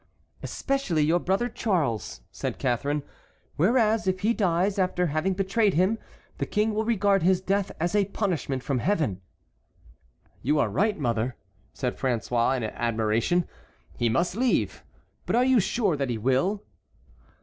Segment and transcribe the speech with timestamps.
[0.41, 3.03] "Especially your brother Charles," said Catharine;
[3.55, 5.99] "whereas, if he dies after having betrayed him
[6.39, 9.21] the King will regard his death as a punishment from Heaven."
[10.41, 11.35] "You are right, mother,"
[11.71, 13.47] said François in admiration,
[13.95, 14.83] "he must leave.
[15.27, 16.63] But are you sure that he will?"